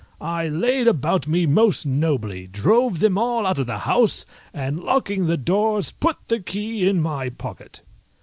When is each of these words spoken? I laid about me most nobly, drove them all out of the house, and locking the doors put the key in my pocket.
I 0.19 0.47
laid 0.49 0.87
about 0.87 1.27
me 1.27 1.45
most 1.45 1.85
nobly, 1.85 2.47
drove 2.47 2.97
them 3.01 3.19
all 3.19 3.45
out 3.45 3.59
of 3.59 3.67
the 3.67 3.77
house, 3.77 4.25
and 4.51 4.79
locking 4.79 5.27
the 5.27 5.37
doors 5.37 5.91
put 5.91 6.17
the 6.27 6.39
key 6.39 6.89
in 6.89 6.99
my 6.99 7.29
pocket. 7.29 7.81